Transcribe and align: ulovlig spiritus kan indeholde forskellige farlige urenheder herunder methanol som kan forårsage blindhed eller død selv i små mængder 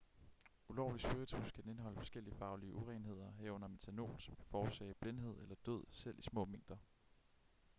ulovlig 0.69 1.01
spiritus 1.01 1.51
kan 1.51 1.67
indeholde 1.67 1.95
forskellige 1.97 2.35
farlige 2.35 2.73
urenheder 2.75 3.31
herunder 3.31 3.67
methanol 3.67 4.19
som 4.19 4.35
kan 4.35 4.45
forårsage 4.45 4.93
blindhed 5.01 5.41
eller 5.41 5.55
død 5.65 5.83
selv 5.91 6.19
i 6.19 6.21
små 6.21 6.45
mængder 6.45 6.77